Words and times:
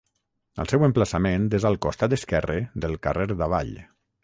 El 0.63 0.71
seu 0.71 0.85
emplaçament 0.87 1.45
és 1.59 1.67
al 1.71 1.77
costat 1.87 2.17
esquerre 2.19 2.57
del 2.87 2.99
carrer 3.07 3.31
d'Avall. 3.35 3.73